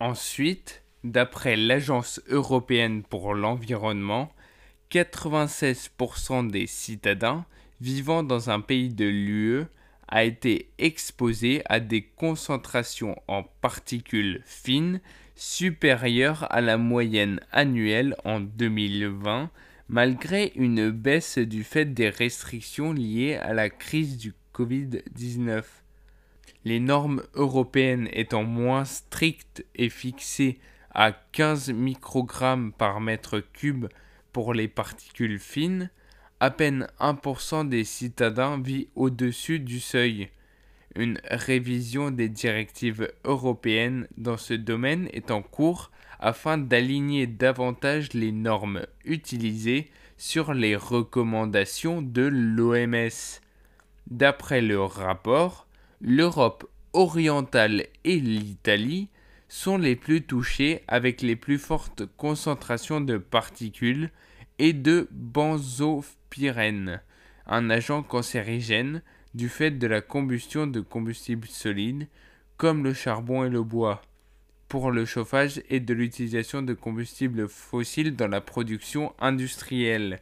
Ensuite, 0.00 0.82
D'après 1.04 1.56
l'Agence 1.56 2.20
européenne 2.28 3.02
pour 3.02 3.34
l'environnement, 3.34 4.32
96% 4.92 6.48
des 6.48 6.68
citadins 6.68 7.44
vivant 7.80 8.22
dans 8.22 8.50
un 8.50 8.60
pays 8.60 8.94
de 8.94 9.06
l'UE 9.06 9.64
a 10.12 10.24
été 10.24 10.68
exposé 10.76 11.62
à 11.70 11.80
des 11.80 12.02
concentrations 12.02 13.16
en 13.28 13.42
particules 13.42 14.42
fines 14.44 15.00
supérieures 15.36 16.46
à 16.52 16.60
la 16.60 16.76
moyenne 16.76 17.40
annuelle 17.50 18.14
en 18.22 18.38
2020, 18.38 19.50
malgré 19.88 20.52
une 20.54 20.90
baisse 20.90 21.38
du 21.38 21.64
fait 21.64 21.86
des 21.86 22.10
restrictions 22.10 22.92
liées 22.92 23.36
à 23.36 23.54
la 23.54 23.70
crise 23.70 24.18
du 24.18 24.34
Covid-19. 24.54 25.64
Les 26.66 26.78
normes 26.78 27.22
européennes 27.32 28.10
étant 28.12 28.44
moins 28.44 28.84
strictes 28.84 29.64
et 29.74 29.88
fixées 29.88 30.58
à 30.92 31.12
15 31.12 31.70
microgrammes 31.70 32.72
par 32.72 33.00
mètre 33.00 33.40
cube 33.40 33.86
pour 34.34 34.52
les 34.52 34.68
particules 34.68 35.38
fines, 35.38 35.88
à 36.42 36.50
peine 36.50 36.88
1% 36.98 37.68
des 37.68 37.84
citadins 37.84 38.60
vit 38.60 38.88
au-dessus 38.96 39.60
du 39.60 39.78
seuil. 39.78 40.28
Une 40.96 41.20
révision 41.30 42.10
des 42.10 42.28
directives 42.28 43.12
européennes 43.22 44.08
dans 44.16 44.36
ce 44.36 44.54
domaine 44.54 45.08
est 45.12 45.30
en 45.30 45.40
cours 45.40 45.92
afin 46.18 46.58
d'aligner 46.58 47.28
davantage 47.28 48.12
les 48.12 48.32
normes 48.32 48.84
utilisées 49.04 49.88
sur 50.16 50.52
les 50.52 50.74
recommandations 50.74 52.02
de 52.02 52.22
l'OMS. 52.22 53.38
D'après 54.10 54.62
le 54.62 54.82
rapport, 54.82 55.68
l'Europe 56.00 56.68
orientale 56.92 57.86
et 58.02 58.18
l'Italie 58.18 59.10
sont 59.48 59.78
les 59.78 59.94
plus 59.94 60.22
touchées 60.22 60.82
avec 60.88 61.22
les 61.22 61.36
plus 61.36 61.58
fortes 61.58 62.02
concentrations 62.16 63.00
de 63.00 63.16
particules 63.16 64.10
et 64.58 64.72
de 64.72 65.08
benzopyrène, 66.32 67.00
un 67.46 67.70
agent 67.70 68.02
cancérigène 68.02 69.02
du 69.34 69.48
fait 69.48 69.70
de 69.70 69.86
la 69.86 70.00
combustion 70.00 70.66
de 70.66 70.80
combustibles 70.80 71.46
solides 71.46 72.08
comme 72.56 72.84
le 72.84 72.94
charbon 72.94 73.44
et 73.44 73.50
le 73.50 73.62
bois 73.62 74.02
pour 74.68 74.90
le 74.90 75.04
chauffage 75.04 75.62
et 75.68 75.80
de 75.80 75.92
l'utilisation 75.92 76.62
de 76.62 76.72
combustibles 76.72 77.48
fossiles 77.48 78.16
dans 78.16 78.28
la 78.28 78.40
production 78.40 79.12
industrielle. 79.18 80.20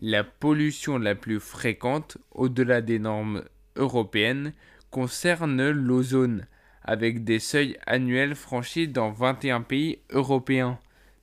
La 0.00 0.24
pollution 0.24 0.98
la 0.98 1.14
plus 1.14 1.40
fréquente, 1.40 2.16
au-delà 2.30 2.80
des 2.80 2.98
normes 2.98 3.44
européennes, 3.76 4.54
concerne 4.90 5.70
l'ozone, 5.70 6.46
avec 6.82 7.24
des 7.24 7.38
seuils 7.38 7.76
annuels 7.86 8.34
franchis 8.34 8.88
dans 8.88 9.10
21 9.10 9.60
pays 9.60 9.98
européens, 10.10 10.78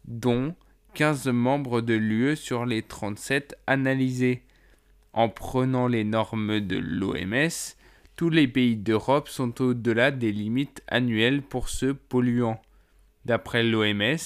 dont 0.06 0.56
15 0.93 1.27
membres 1.27 1.81
de 1.81 1.93
l'UE 1.93 2.36
sur 2.36 2.65
les 2.65 2.81
37 2.81 3.58
analysés. 3.67 4.43
En 5.13 5.29
prenant 5.29 5.88
les 5.88 6.03
normes 6.03 6.60
de 6.60 6.77
l'OMS, 6.77 7.75
tous 8.15 8.29
les 8.29 8.48
pays 8.48 8.75
d'Europe 8.75 9.29
sont 9.29 9.62
au-delà 9.62 10.12
des 10.12 10.31
limites 10.31 10.84
annuelles 10.88 11.41
pour 11.41 11.69
ce 11.69 11.88
polluant. 11.88 12.62
D'après 13.25 13.63
l'OMS, 13.63 14.17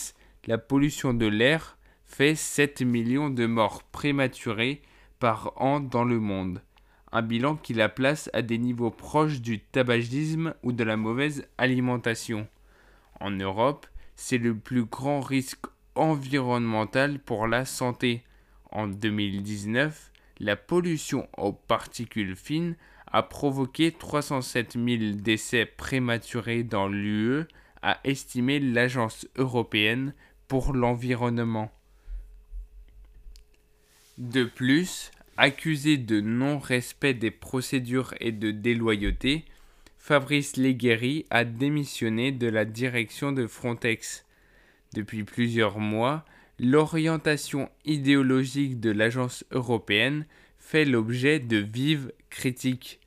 la 0.48 0.58
pollution 0.58 1.14
de 1.14 1.28
l'air 1.28 1.78
fait 2.06 2.36
7 2.36 2.82
millions 2.82 3.30
de 3.30 3.46
morts 3.46 3.84
prématurées 3.84 4.82
par 5.20 5.54
an 5.56 5.80
dans 5.80 6.04
le 6.04 6.20
monde 6.20 6.62
un 7.14 7.22
bilan 7.22 7.56
qui 7.56 7.76
la 7.76 7.90
place 7.90 8.30
à 8.34 8.42
des 8.42 8.58
niveaux 8.58 8.90
proches 8.90 9.40
du 9.40 9.60
tabagisme 9.60 10.56
ou 10.64 10.72
de 10.72 10.84
la 10.84 10.98
mauvaise 10.98 11.48
alimentation. 11.60 12.48
En 13.20 13.30
Europe, 13.30 13.86
c'est 14.16 14.40
le 14.40 14.56
plus 14.56 14.86
grand 14.86 15.22
risque 15.22 15.68
environnemental 15.96 17.20
pour 17.20 17.48
la 17.48 17.66
santé. 17.66 18.24
En 18.72 18.88
2019, 18.88 20.12
la 20.40 20.56
pollution 20.56 21.28
aux 21.38 21.54
particules 21.54 22.36
fines 22.36 22.76
a 23.08 23.24
provoqué 23.24 23.92
307 23.92 24.74
000 24.74 25.14
décès 25.16 25.66
prématurés 25.66 26.64
dans 26.64 26.88
l'UE, 26.88 27.44
a 27.82 28.00
estimé 28.04 28.60
l'Agence 28.60 29.28
européenne 29.36 30.14
pour 30.48 30.74
l'environnement. 30.74 31.72
De 34.18 34.46
plus, 34.46 35.12
Accusé 35.36 35.98
de 35.98 36.22
non-respect 36.22 37.16
des 37.16 37.32
procédures 37.32 38.14
et 38.20 38.32
de 38.32 38.52
déloyauté, 38.52 39.46
Fabrice 39.98 40.58
Leguéry 40.58 41.26
a 41.32 41.44
démissionné 41.44 42.32
de 42.32 42.48
la 42.48 42.66
direction 42.66 43.32
de 43.32 43.48
Frontex. 43.48 44.26
Depuis 44.94 45.24
plusieurs 45.24 45.80
mois, 45.80 46.24
l'orientation 46.60 47.70
idéologique 47.84 48.80
de 48.80 48.92
l'agence 48.92 49.44
européenne 49.52 50.26
fait 50.60 50.86
l'objet 50.86 51.40
de 51.40 51.58
vives 51.58 52.12
critiques. 52.30 53.00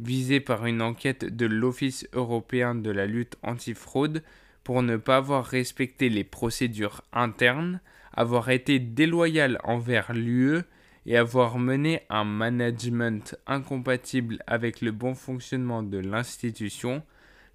Visée 0.00 0.40
par 0.40 0.66
une 0.66 0.82
enquête 0.82 1.24
de 1.24 1.46
l'Office 1.46 2.06
européen 2.12 2.74
de 2.74 2.90
la 2.90 3.06
lutte 3.06 3.36
antifraude 3.42 4.22
pour 4.62 4.82
ne 4.82 4.96
pas 4.96 5.16
avoir 5.16 5.44
respecté 5.44 6.08
les 6.08 6.24
procédures 6.24 7.02
internes, 7.12 7.80
avoir 8.12 8.50
été 8.50 8.78
déloyal 8.78 9.58
envers 9.64 10.12
l'UE 10.12 10.60
et 11.06 11.16
avoir 11.16 11.58
mené 11.58 12.02
un 12.10 12.24
management 12.24 13.36
incompatible 13.46 14.42
avec 14.46 14.80
le 14.80 14.92
bon 14.92 15.14
fonctionnement 15.14 15.82
de 15.82 15.98
l'institution, 15.98 17.02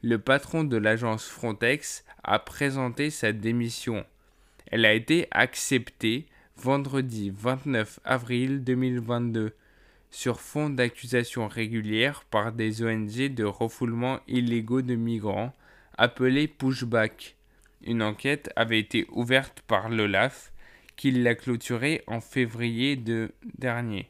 le 0.04 0.20
patron 0.20 0.66
de 0.66 0.76
l'agence 0.76 1.26
Frontex 1.28 2.04
a 2.24 2.38
présenté 2.38 3.10
sa 3.10 3.32
démission. 3.32 4.06
Elle 4.68 4.86
a 4.86 4.94
été 4.94 5.28
acceptée 5.32 6.28
vendredi 6.58 7.32
29 7.34 8.02
avril 8.04 8.66
2022 8.66 9.54
sur 10.12 10.42
fond 10.42 10.70
d'accusations 10.70 11.48
régulières 11.48 12.26
par 12.26 12.52
des 12.52 12.84
ONG 12.84 13.34
de 13.34 13.46
refoulement 13.46 14.20
illégaux 14.28 14.82
de 14.82 14.96
migrants 14.96 15.54
appelées 15.98 16.50
pushback. 16.50 17.38
Une 17.82 18.04
enquête 18.04 18.52
avait 18.58 18.80
été 18.80 19.08
ouverte 19.10 19.64
par 19.68 19.88
l'OLAF 19.88 20.52
qu'il 20.98 21.24
l'a 21.24 21.34
clôturé 21.34 22.04
en 22.08 22.20
février 22.20 22.98
de 22.98 23.32
dernier. 23.58 24.10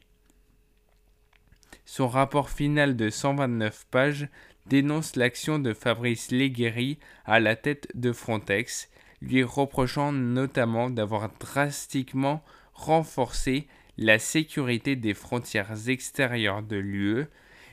Son 1.84 2.08
rapport 2.08 2.50
final 2.50 2.96
de 2.96 3.10
129 3.10 3.86
pages 3.90 4.28
dénonce 4.66 5.16
l'action 5.16 5.58
de 5.58 5.74
Fabrice 5.74 6.30
Leguéry 6.30 6.98
à 7.24 7.40
la 7.40 7.56
tête 7.56 7.88
de 7.94 8.12
Frontex, 8.12 8.88
lui 9.20 9.42
reprochant 9.42 10.12
notamment 10.12 10.90
d'avoir 10.90 11.30
drastiquement 11.38 12.42
renforcé 12.74 13.66
la 13.96 14.18
sécurité 14.18 14.96
des 14.96 15.14
frontières 15.14 15.88
extérieures 15.88 16.62
de 16.62 16.76
l'UE 16.76 17.26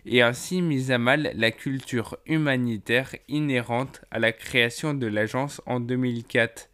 et 0.06 0.22
ainsi 0.22 0.62
mis 0.62 0.92
à 0.92 0.98
mal 0.98 1.32
la 1.36 1.52
culture 1.52 2.18
humanitaire 2.26 3.16
inhérente 3.28 4.02
à 4.12 4.20
la 4.20 4.32
création 4.32 4.94
de 4.94 5.08
l'agence 5.08 5.62
en 5.66 5.80
2004. 5.80 6.70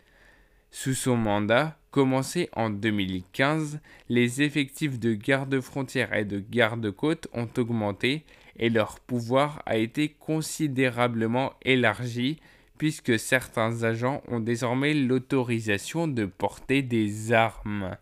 Sous 0.72 0.94
son 0.94 1.18
mandat, 1.18 1.78
commencé 1.92 2.50
en 2.54 2.70
2015, 2.70 3.80
les 4.10 4.42
effectifs 4.42 5.00
de 5.00 5.14
garde-frontières 5.14 6.14
et 6.14 6.26
de 6.26 6.40
garde-côtes 6.40 7.28
ont 7.34 7.50
augmenté 7.58 8.26
et 8.58 8.70
leur 8.70 9.00
pouvoir 9.00 9.62
a 9.66 9.78
été 9.78 10.10
considérablement 10.10 11.54
élargi 11.64 12.40
puisque 12.78 13.18
certains 13.18 13.84
agents 13.84 14.22
ont 14.28 14.40
désormais 14.40 14.94
l'autorisation 14.94 16.08
de 16.08 16.26
porter 16.26 16.82
des 16.82 17.34
armes. 17.34 17.98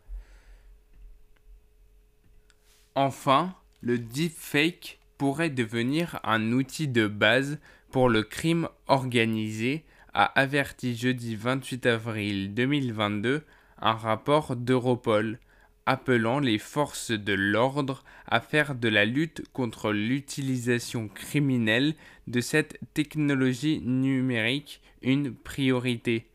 Enfin, 2.93 3.55
le 3.81 3.97
deepfake 3.97 4.99
pourrait 5.17 5.49
devenir 5.49 6.19
un 6.23 6.51
outil 6.51 6.87
de 6.87 7.07
base 7.07 7.59
pour 7.91 8.09
le 8.09 8.23
crime 8.23 8.67
organisé 8.87 9.85
a 10.13 10.25
averti 10.39 10.95
jeudi 10.95 11.35
28 11.35 11.85
avril 11.85 12.53
2022 12.53 13.43
un 13.81 13.93
rapport 13.93 14.55
d'Europol 14.55 15.39
appelant 15.85 16.39
les 16.39 16.57
forces 16.57 17.11
de 17.11 17.33
l'ordre 17.33 18.03
à 18.27 18.39
faire 18.39 18.75
de 18.75 18.87
la 18.87 19.05
lutte 19.05 19.43
contre 19.53 19.91
l'utilisation 19.91 21.07
criminelle 21.07 21.93
de 22.27 22.41
cette 22.41 22.79
technologie 22.93 23.81
numérique 23.81 24.81
une 25.01 25.33
priorité. 25.33 26.25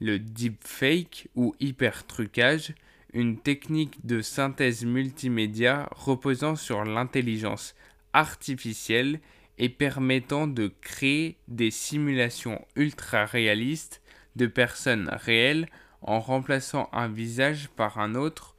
Le 0.00 0.18
deepfake 0.18 1.28
ou 1.34 1.54
hypertrucage, 1.60 2.74
une 3.12 3.38
technique 3.38 4.04
de 4.06 4.20
synthèse 4.20 4.84
multimédia 4.84 5.88
reposant 5.92 6.56
sur 6.56 6.84
l'intelligence 6.84 7.74
artificielle 8.12 9.20
et 9.58 9.68
permettant 9.68 10.46
de 10.46 10.72
créer 10.80 11.36
des 11.48 11.70
simulations 11.70 12.64
ultra 12.76 13.24
réalistes 13.24 14.02
de 14.36 14.46
personnes 14.46 15.08
réelles 15.12 15.68
en 16.02 16.20
remplaçant 16.20 16.88
un 16.92 17.08
visage 17.08 17.68
par 17.76 17.98
un 17.98 18.14
autre 18.14 18.53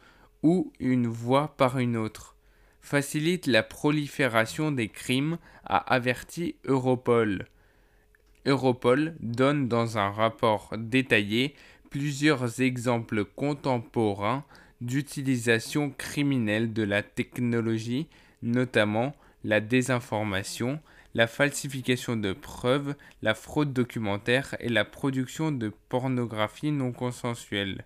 ou 0.46 0.72
une 0.80 1.08
voix 1.08 1.56
par 1.58 1.80
une 1.80 1.98
autre, 1.98 2.36
facilite 2.80 3.48
la 3.48 3.64
prolifération 3.64 4.72
des 4.72 4.90
crimes, 4.90 5.40
a 5.66 5.78
averti 5.92 6.56
Europol. 6.66 7.48
Europol 8.46 9.16
donne 9.22 9.68
dans 9.68 9.98
un 9.98 10.12
rapport 10.12 10.72
détaillé 10.78 11.56
plusieurs 11.90 12.62
exemples 12.62 13.26
contemporains 13.26 14.46
d'utilisation 14.82 15.90
criminelle 15.90 16.74
de 16.74 16.84
la 16.84 17.02
technologie, 17.02 18.08
notamment 18.44 19.16
la 19.44 19.62
désinformation, 19.62 20.80
la 21.16 21.26
falsification 21.26 22.18
de 22.18 22.34
preuves, 22.34 22.94
la 23.24 23.34
fraude 23.34 23.74
documentaire 23.74 24.56
et 24.60 24.70
la 24.70 24.86
production 24.86 25.52
de 25.52 25.74
pornographie 25.90 26.72
non 26.72 26.92
consensuelle. 26.92 27.84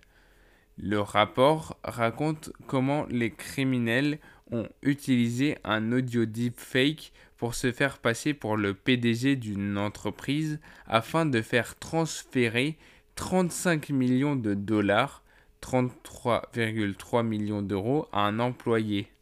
Le 0.82 0.98
rapport 0.98 1.76
raconte 1.84 2.52
comment 2.66 3.04
les 3.10 3.30
criminels 3.30 4.18
ont 4.50 4.66
utilisé 4.82 5.58
un 5.62 5.92
audio 5.92 6.24
deepfake 6.24 7.12
pour 7.36 7.54
se 7.54 7.70
faire 7.70 7.98
passer 7.98 8.32
pour 8.32 8.56
le 8.56 8.72
PDG 8.72 9.36
d'une 9.36 9.76
entreprise 9.76 10.58
afin 10.86 11.26
de 11.26 11.42
faire 11.42 11.78
transférer 11.78 12.78
35 13.16 13.90
millions 13.90 14.36
de 14.36 14.54
dollars, 14.54 15.22
33,3 15.60 17.26
millions 17.26 17.60
d'euros 17.60 18.08
à 18.10 18.20
un 18.20 18.38
employé. 18.38 19.12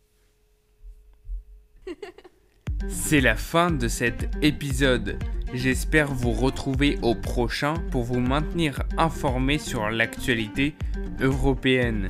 C'est 2.86 3.20
la 3.20 3.34
fin 3.34 3.70
de 3.70 3.88
cet 3.88 4.28
épisode. 4.42 5.18
J'espère 5.52 6.12
vous 6.12 6.32
retrouver 6.32 6.98
au 7.02 7.14
prochain 7.14 7.74
pour 7.90 8.04
vous 8.04 8.20
maintenir 8.20 8.82
informé 8.96 9.58
sur 9.58 9.90
l'actualité 9.90 10.74
européenne. 11.20 12.08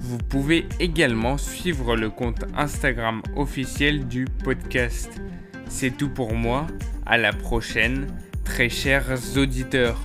Vous 0.00 0.18
pouvez 0.18 0.66
également 0.80 1.38
suivre 1.38 1.96
le 1.96 2.10
compte 2.10 2.44
Instagram 2.56 3.22
officiel 3.36 4.06
du 4.06 4.26
podcast. 4.44 5.20
C'est 5.68 5.96
tout 5.96 6.10
pour 6.10 6.34
moi. 6.34 6.66
À 7.06 7.18
la 7.18 7.32
prochaine, 7.32 8.06
très 8.44 8.68
chers 8.68 9.36
auditeurs. 9.36 10.00